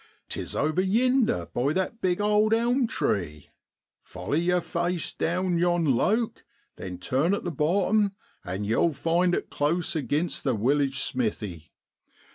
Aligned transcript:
6 0.23 0.23
'Tis 0.33 0.55
over 0.55 0.81
yinder, 0.81 1.45
by 1.53 1.73
that 1.73 2.01
big 2.01 2.19
owd 2.19 2.55
elm 2.55 2.87
tree. 2.87 3.49
Foller 4.01 4.35
yer 4.35 4.59
face 4.59 5.11
down 5.13 5.59
yon' 5.59 5.85
loke,' 5.95 6.43
then 6.77 6.97
turn 6.97 7.35
at 7.35 7.43
the 7.43 7.51
bottom, 7.51 8.13
and 8.43 8.65
yow'll 8.65 8.93
find 8.93 9.35
it 9.35 9.51
close 9.51 9.93
aginst 9.95 10.41
the 10.43 10.55
willage 10.55 10.95
smithy.' 11.01 11.71